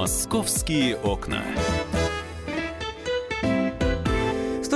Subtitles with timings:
[0.00, 1.44] Московские окна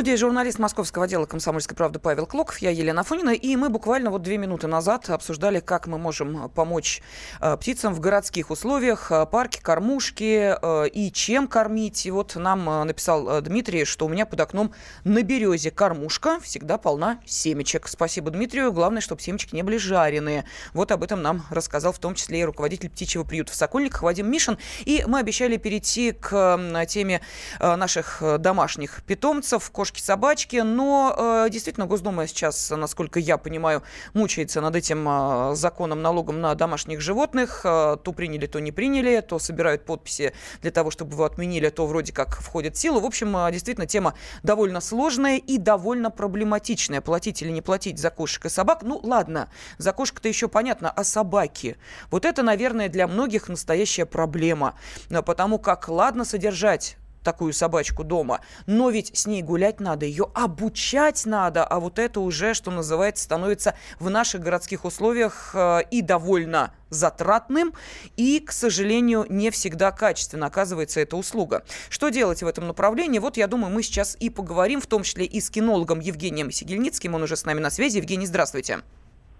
[0.04, 4.20] студии журналист московского отдела «Комсомольской правды» Павел Клоков, я Елена Афонина, и мы буквально вот
[4.20, 7.00] две минуты назад обсуждали, как мы можем помочь
[7.40, 12.04] э, птицам в городских условиях, э, парки, кормушки э, и чем кормить.
[12.04, 16.38] И вот нам э, написал э, Дмитрий, что у меня под окном на березе кормушка
[16.40, 17.88] всегда полна семечек.
[17.88, 20.44] Спасибо Дмитрию, главное, чтобы семечки не были жареные.
[20.74, 24.30] Вот об этом нам рассказал в том числе и руководитель птичьего приюта в Сокольниках Вадим
[24.30, 24.58] Мишин.
[24.84, 27.22] И мы обещали перейти к теме
[27.58, 30.56] э, наших э, домашних питомцев, кошки, собачки.
[30.56, 31.14] Но
[31.46, 37.00] э, действительно Госдума сейчас, насколько я понимаю, мучается над этим э, законом налогом на домашних
[37.00, 37.62] животных.
[37.64, 41.86] Э, то приняли, то не приняли, то собирают подписи для того, чтобы его отменили, то
[41.86, 43.00] вроде как входит в силу.
[43.00, 47.00] В общем, действительно тема довольно сложная и довольно проблематичная.
[47.00, 48.82] Платить или не платить за кошек и собак.
[48.82, 49.48] Ну ладно,
[49.78, 51.76] за кошек-то еще понятно, а собаки?
[52.10, 54.74] Вот это, наверное, для многих настоящая проблема.
[55.24, 58.40] Потому как ладно содержать такую собачку дома.
[58.66, 63.24] Но ведь с ней гулять надо, ее обучать надо, а вот это уже, что называется,
[63.24, 67.74] становится в наших городских условиях э, и довольно затратным,
[68.16, 71.64] и, к сожалению, не всегда качественно оказывается эта услуга.
[71.88, 73.18] Что делать в этом направлении?
[73.18, 77.14] Вот, я думаю, мы сейчас и поговорим, в том числе и с кинологом Евгением Сигельницким.
[77.14, 77.96] Он уже с нами на связи.
[77.96, 78.82] Евгений, здравствуйте.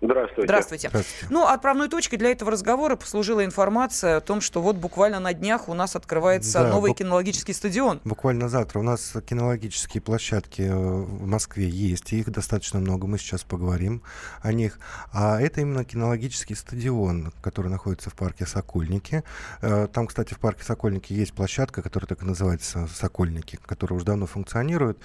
[0.01, 0.47] Здравствуйте.
[0.47, 0.89] Здравствуйте.
[0.89, 1.27] Здравствуйте.
[1.31, 5.69] Ну, отправной точкой для этого разговора послужила информация о том, что вот буквально на днях
[5.69, 8.01] у нас открывается да, новый бу- кинологический стадион.
[8.05, 8.81] Буквально завтра.
[8.81, 13.07] У нас кинологические площадки э, в Москве есть, и их достаточно много.
[13.07, 14.03] Мы сейчас поговорим
[14.43, 14.79] о них.
[15.13, 19.25] А это именно кинологический стадион, который находится в парке Сокольники.
[19.63, 24.05] Э, там, кстати, в парке Сокольники есть площадка, которая так и называется Сокольники, которая уже
[24.05, 24.99] давно функционирует.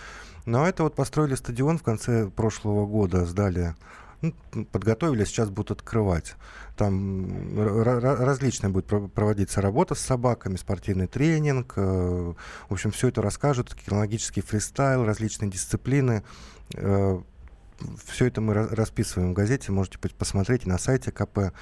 [0.46, 3.76] Но это вот построили стадион в конце прошлого года, сдали
[4.22, 4.34] ну,
[4.72, 6.36] подготовили, сейчас будут открывать.
[6.76, 11.74] Там различная будет проводиться работа с собаками, спортивный тренинг.
[11.78, 12.34] Э,
[12.70, 16.24] в общем, все это расскажут, кинологический фристайл, различные дисциплины.
[16.76, 17.22] Э,
[18.06, 21.54] все это мы расписываем в газете, можете посмотреть на сайте КП.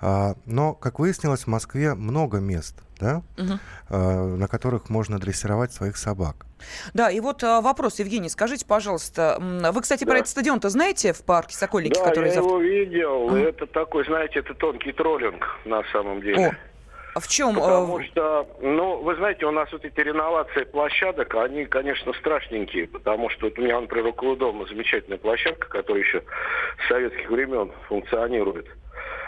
[0.00, 3.58] А, но, как выяснилось, в Москве много мест, да, угу.
[3.88, 6.46] на которых можно дрессировать своих собак.
[6.94, 10.10] Да, и вот а, вопрос, Евгений, скажите, пожалуйста, вы, кстати, да.
[10.10, 11.98] про этот стадион-то знаете в парке Сокольники?
[11.98, 12.50] Да, который я завтра...
[12.50, 13.30] его видел.
[13.30, 13.48] Mm.
[13.48, 16.48] Это такой, знаете, это тонкий троллинг на самом деле.
[16.48, 16.56] О.
[17.12, 17.54] А в чем?
[17.56, 23.30] Потому что, ну, вы знаете, у нас вот эти реновации площадок, они, конечно, страшненькие, потому
[23.30, 26.22] что вот у меня, например, около дома замечательная площадка, которая еще
[26.84, 28.68] с советских времен функционирует.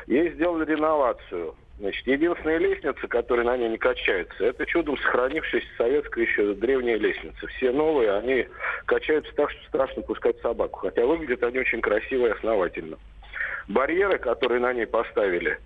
[0.07, 1.55] Ей сделали реновацию.
[1.79, 7.47] Значит, единственная лестница, которая на ней не качается, это чудом сохранившаяся советская еще древняя лестница.
[7.49, 8.47] Все новые, они
[8.87, 10.81] качаются так, что страшно пускать собаку.
[10.81, 12.99] Хотя выглядят они очень красиво и основательно.
[13.69, 15.59] Барьеры, которые на ней поставили,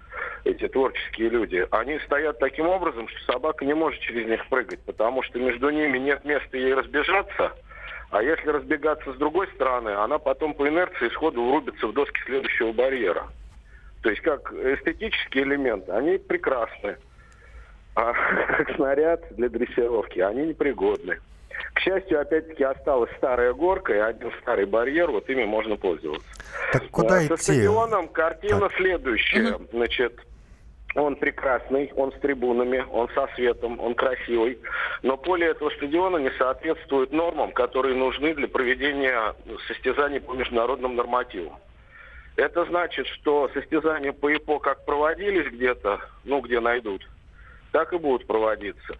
[0.44, 5.22] эти творческие люди, они стоят таким образом, что собака не может через них прыгать, потому
[5.22, 7.52] что между ними нет места ей разбежаться,
[8.10, 12.72] а если разбегаться с другой стороны, она потом по инерции сходу урубится в доски следующего
[12.72, 13.26] барьера.
[14.06, 16.96] То есть как эстетический элемент, они прекрасны.
[17.96, 18.12] А
[18.56, 21.18] как снаряд для дрессировки, они непригодны.
[21.74, 26.24] К счастью, опять-таки осталась старая горка и один старый барьер, вот ими можно пользоваться.
[26.72, 27.34] Так куда идти?
[27.34, 28.76] Со стадионом картина так.
[28.76, 29.54] следующая.
[29.56, 29.64] Угу.
[29.72, 30.20] Значит,
[30.94, 34.60] он прекрасный, он с трибунами, он со светом, он красивый.
[35.02, 39.34] Но поле этого стадиона не соответствует нормам, которые нужны для проведения
[39.66, 41.58] состязаний по международным нормативам.
[42.36, 47.08] Это значит, что состязания по ИПО как проводились где-то, ну, где найдут,
[47.72, 48.96] так и будут проводиться.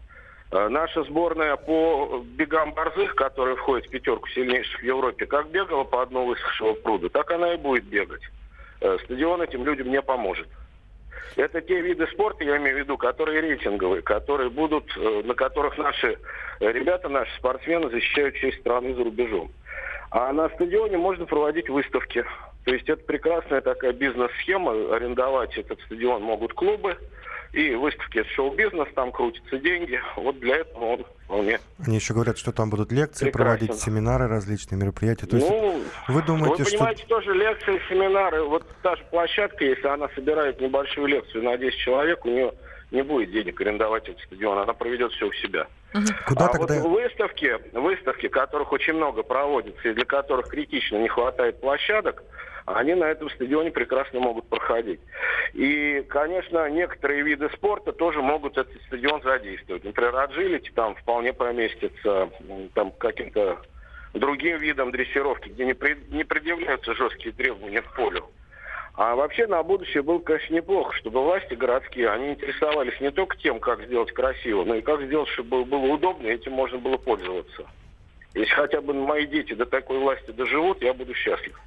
[0.52, 5.84] Э, наша сборная по бегам борзых, которая входит в пятерку сильнейших в Европе, как бегала
[5.84, 8.22] по одному высохшего пруда, так она и будет бегать.
[8.80, 10.48] Э, стадион этим людям не поможет.
[11.34, 15.76] Это те виды спорта, я имею в виду, которые рейтинговые, которые будут, э, на которых
[15.76, 16.18] наши
[16.60, 19.50] ребята, наши спортсмены защищают честь страны за рубежом.
[20.10, 22.24] А на стадионе можно проводить выставки.
[22.64, 24.94] То есть это прекрасная такая бизнес-схема.
[24.94, 26.96] Арендовать этот стадион могут клубы.
[27.52, 30.00] И выставки это шоу-бизнес, там крутятся деньги.
[30.16, 31.60] Вот для этого он вполне.
[31.84, 33.58] Они еще говорят, что там будут лекции прекрасен.
[33.58, 35.26] проводить, семинары, различные мероприятия.
[35.26, 37.16] То есть ну, вы думаете, вы понимаете, что...
[37.16, 38.42] тоже лекции, семинары.
[38.44, 42.52] Вот та же площадка, если она собирает небольшую лекцию на 10 человек, у нее
[42.90, 45.66] не будет денег арендовать этот стадион, она проведет все у себя.
[46.26, 46.80] Куда а тогда...
[46.80, 52.22] вот выставки, выставки, которых очень много проводится и для которых критично не хватает площадок,
[52.66, 55.00] они на этом стадионе прекрасно могут проходить.
[55.54, 59.84] И, конечно, некоторые виды спорта тоже могут этот стадион задействовать.
[59.84, 62.28] Например, аджилити там вполне поместится
[62.74, 63.58] там каким-то
[64.14, 68.28] другим видом дрессировки, где не, при, не предъявляются жесткие требования к полю.
[68.94, 73.60] А вообще на будущее было, конечно, неплохо, чтобы власти городские, они интересовались не только тем,
[73.60, 77.66] как сделать красиво, но и как сделать, чтобы было удобно, и этим можно было пользоваться.
[78.34, 81.60] Если хотя бы мои дети до такой власти доживут, я буду счастлив.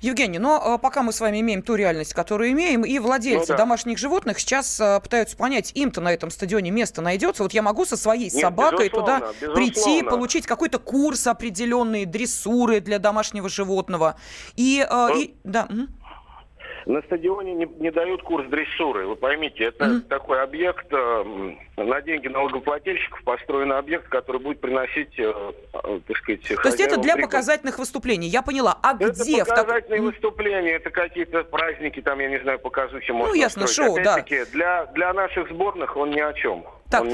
[0.00, 3.56] Евгений, но э, пока мы с вами имеем ту реальность, которую имеем, и владельцы ну,
[3.56, 3.56] да.
[3.56, 7.42] домашних животных сейчас а, пытаются понять, им-то на этом стадионе место найдется.
[7.42, 9.54] Вот я могу со своей Нет, собакой туда безусловно.
[9.54, 14.16] прийти, получить какой-то курс определенный, дрессуры для домашнего животного.
[14.56, 15.66] И, э, ну, и да.
[15.70, 15.86] Угу.
[16.86, 19.08] На стадионе не, не дают курс дрессуры.
[19.08, 20.00] Вы поймите, это mm-hmm.
[20.02, 25.32] такой объект э, на деньги налогоплательщиков построенный объект, который будет приносить, э,
[25.72, 27.24] э, так сказать, То есть это для прибыль.
[27.24, 28.28] показательных выступлений.
[28.28, 28.78] Я поняла.
[28.84, 29.44] А это где?
[29.44, 30.12] показательные так...
[30.12, 34.24] выступления, это какие-то праздники, там, я не знаю, показухи можно Ну, ясно, шоу, да.
[34.52, 36.64] Для, для наших сборных он ни о чем.
[36.90, 37.04] Так,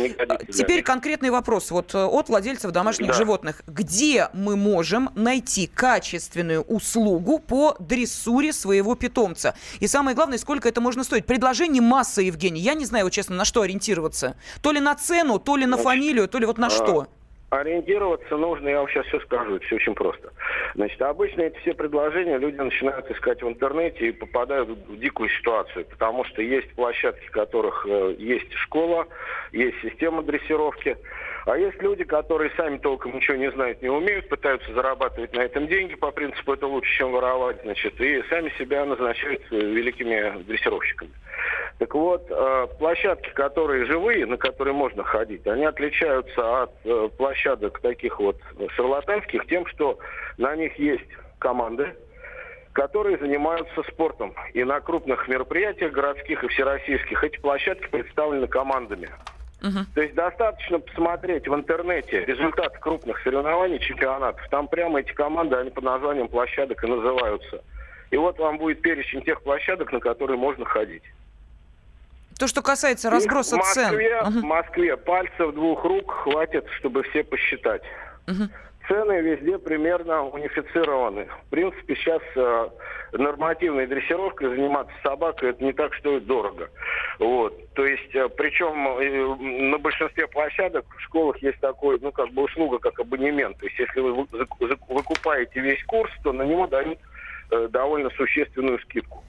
[0.53, 3.13] теперь конкретный вопрос вот э, от владельцев домашних да.
[3.15, 3.63] животных.
[3.67, 9.55] Где мы можем найти качественную услугу по дрессуре своего питомца?
[9.81, 11.27] И самое главное, сколько это можно стоить?
[11.27, 12.61] Предложений масса, Евгений.
[12.61, 14.37] Я не знаю, честно, на что ориентироваться.
[14.61, 17.09] То ли на цену, то ли на Значит, фамилию, то ли вот на а, что.
[17.53, 20.33] Ориентироваться нужно, я вам сейчас все скажу, все очень просто.
[20.75, 25.85] Значит, обычно эти все предложения люди начинают искать в интернете и попадают в дикую ситуацию,
[25.85, 29.07] потому что есть площадки, в которых э, есть школа,
[29.53, 30.97] есть система дрессировки,
[31.47, 35.67] а есть люди, которые сами толком ничего не знают, не умеют, пытаются зарабатывать на этом
[35.67, 41.11] деньги по принципу это лучше, чем воровать, значит, и сами себя назначают э, великими дрессировщиками.
[41.79, 47.81] Так вот, э, площадки, которые живые, на которые можно ходить, они отличаются от э, площадок
[47.81, 48.37] таких вот
[48.77, 49.99] шарлатанских тем, что
[50.39, 51.95] на них есть команды,
[52.73, 54.35] которые занимаются спортом.
[54.55, 59.09] И на крупных мероприятиях городских и всероссийских эти площадки представлены командами.
[59.63, 59.87] Угу.
[59.95, 64.43] То есть достаточно посмотреть в интернете результаты крупных соревнований, чемпионатов.
[64.51, 67.63] Там прямо эти команды, они под названием площадок и называются.
[68.11, 71.05] И вот вам будет перечень тех площадок, на которые можно ходить.
[72.39, 74.41] То, что касается разброса в Москве, цен.
[74.41, 77.83] В Москве пальцев двух рук хватит, чтобы все посчитать.
[78.27, 78.49] Угу.
[78.89, 81.29] Цены везде примерно унифицированы.
[81.47, 82.69] В принципе, сейчас э,
[83.13, 86.69] нормативной дрессировкой заниматься собакой это не так стоит дорого.
[87.19, 87.55] Вот.
[87.75, 92.43] То есть, э, причем э, на большинстве площадок в школах есть такой, ну, как бы
[92.43, 93.59] услуга, как абонемент.
[93.59, 94.27] То есть, если вы
[94.89, 96.99] выкупаете весь курс, то на него дают
[97.51, 99.23] э, довольно существенную скидку.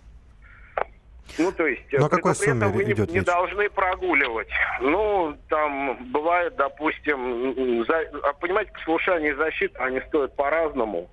[1.37, 4.49] Ну, то есть, Но при, какой этом вы идет не, не должны прогуливать.
[4.81, 11.09] Ну, там бывает, допустим, за, а, понимаете, послушание и защита, они стоят по-разному.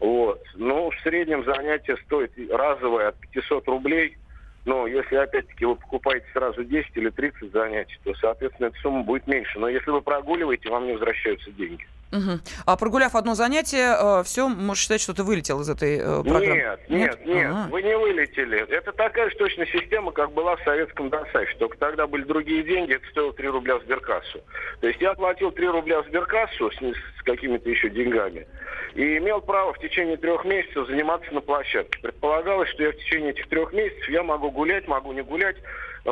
[0.00, 0.42] Вот.
[0.54, 4.16] Ну, в среднем занятие стоит разовое от 500 рублей.
[4.64, 9.26] Но если, опять-таки, вы покупаете сразу 10 или 30 занятий, то, соответственно, эта сумма будет
[9.26, 9.58] меньше.
[9.58, 11.86] Но если вы прогуливаете, вам не возвращаются деньги.
[12.14, 12.38] Угу.
[12.66, 16.54] А прогуляв одно занятие, э, все, можно считать, что ты вылетел из этой э, программы?
[16.56, 17.68] Нет, нет, нет, ага.
[17.70, 18.60] вы не вылетели.
[18.68, 21.56] Это такая же точно система, как была в советском ДОСАФе.
[21.58, 24.40] Только тогда были другие деньги, это стоило 3 рубля в сберкассу.
[24.80, 28.46] То есть я платил 3 рубля в сберкассу с, с какими-то еще деньгами
[28.94, 31.98] и имел право в течение трех месяцев заниматься на площадке.
[32.00, 35.56] Предполагалось, что я в течение этих трех месяцев я могу гулять, могу не гулять,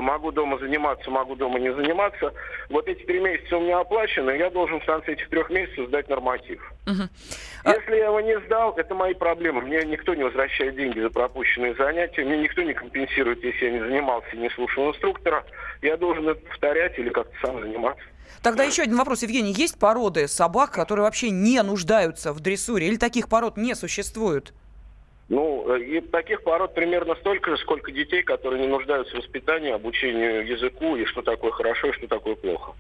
[0.00, 2.33] могу дома заниматься, могу дома не заниматься.
[2.71, 6.09] Вот эти три месяца у меня оплачены, я должен в конце этих трех месяцев сдать
[6.09, 6.61] норматив.
[6.87, 7.73] Угу.
[7.73, 9.61] Если я его не сдал, это мои проблемы.
[9.62, 13.81] Мне никто не возвращает деньги за пропущенные занятия, мне никто не компенсирует, если я не
[13.81, 15.44] занимался и не слушал инструктора.
[15.82, 18.05] Я должен это повторять или как-то сам заниматься.
[18.43, 19.53] Тогда еще один вопрос, Евгений.
[19.53, 22.89] Есть породы собак, которые вообще не нуждаются в дрессуре?
[22.89, 24.53] Или таких пород не существует?
[25.32, 29.72] Ну, э, и таких пород примерно столько же, сколько детей, которые не нуждаются в воспитании,
[29.72, 32.72] обучению языку, и что такое хорошо, и что такое плохо.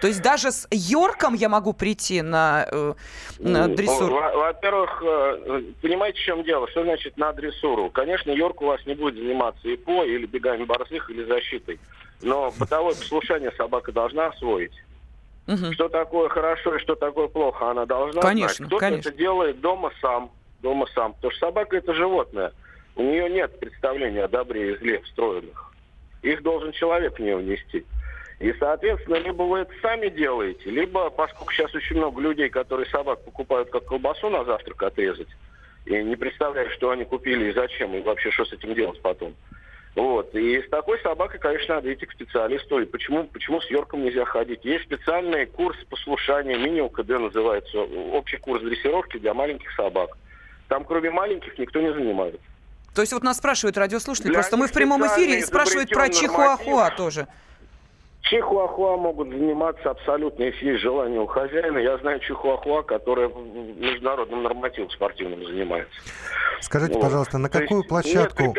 [0.00, 2.94] То есть даже с Йорком я могу прийти на, э,
[3.38, 4.12] на ну, дрессуру?
[4.16, 6.68] Во-первых, э, понимаете, в чем дело?
[6.68, 7.90] Что значит на дрессуру?
[7.90, 11.78] Конечно, Йорк у вас не будет заниматься и по, или бегами борзых, или защитой.
[12.22, 14.74] Но бытовое послушание собака должна освоить.
[15.46, 15.74] Угу.
[15.74, 18.66] Что такое хорошо и что такое плохо, она должна конечно, знать.
[18.66, 19.08] Кто-то конечно.
[19.10, 20.32] это делает дома сам
[20.64, 21.12] дома сам.
[21.12, 22.52] Потому что собака это животное.
[22.96, 25.72] У нее нет представления о добре и зле встроенных.
[26.22, 27.84] Их должен человек в нее внести.
[28.40, 33.24] И, соответственно, либо вы это сами делаете, либо, поскольку сейчас очень много людей, которые собак
[33.24, 35.28] покупают как колбасу на завтрак отрезать,
[35.86, 39.34] и не представляют, что они купили и зачем, и вообще что с этим делать потом.
[39.94, 40.34] Вот.
[40.34, 42.80] И с такой собакой, конечно, надо идти к специалисту.
[42.80, 44.64] И почему, почему с Йорком нельзя ходить?
[44.64, 50.16] Есть специальный курс послушания, мини-УКД называется, общий курс дрессировки для маленьких собак.
[50.68, 52.40] Там кроме маленьких никто не занимается.
[52.94, 56.08] То есть вот нас спрашивают радиослушатели, Для просто мы в прямом эфире и спрашивают про
[56.08, 57.26] чихуахуа тоже.
[58.22, 61.76] Чихуахуа могут заниматься абсолютно, если есть желание у хозяина.
[61.78, 65.92] Я знаю чихуахуа, которая международным нормативом спортивным занимается.
[66.60, 67.02] Скажите, вот.
[67.02, 68.54] пожалуйста, на какую есть площадку...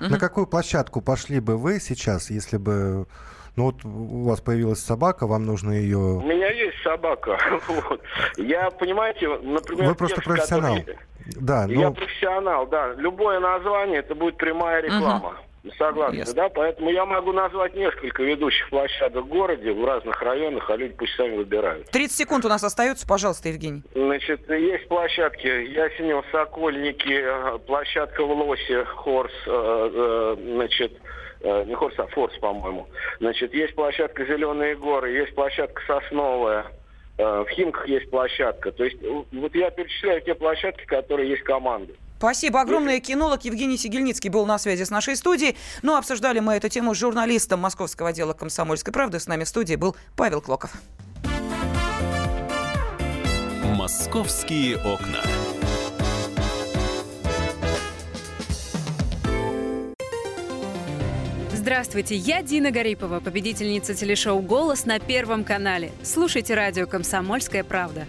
[0.00, 3.06] На какую площадку пошли бы вы сейчас, если бы
[3.54, 5.96] ну вот у вас появилась собака, вам нужно ее...
[5.96, 7.38] У меня есть собака.
[7.68, 8.02] вот.
[8.36, 9.88] Я, понимаете, например...
[9.88, 10.76] Вы просто профессионал.
[10.76, 10.98] Который...
[11.34, 11.80] Да, ну...
[11.80, 12.94] Я профессионал, да.
[12.94, 15.30] Любое название, это будет прямая реклама.
[15.30, 15.46] Угу.
[15.78, 16.34] Согласны, yes.
[16.34, 16.48] да?
[16.48, 21.14] Поэтому я могу назвать несколько ведущих площадок в городе, в разных районах, а люди пусть
[21.16, 21.90] сами выбирают.
[21.90, 23.82] 30 секунд у нас остается, пожалуйста, Евгений.
[23.94, 30.92] Значит, есть площадки Ясенево, Сокольники, э, площадка в Лосе, Хорс, э, э, значит,
[31.42, 32.88] не Хорс, а Форс, по-моему.
[33.20, 36.66] Значит, есть площадка Зеленые горы, есть площадка Сосновая,
[37.16, 38.72] в Химках есть площадка.
[38.72, 41.94] То есть вот я перечисляю те площадки, которые есть команды.
[42.18, 42.98] Спасибо огромное.
[43.00, 45.56] Кинолог Евгений Сигельницкий был на связи с нашей студией.
[45.82, 49.20] Ну, обсуждали мы эту тему с журналистом Московского отдела «Комсомольской правды».
[49.20, 50.72] С нами в студии был Павел Клоков.
[53.64, 55.22] «Московские окна».
[61.66, 65.90] Здравствуйте, я Дина Гарипова, победительница телешоу «Голос» на Первом канале.
[66.04, 68.06] Слушайте радио «Комсомольская правда».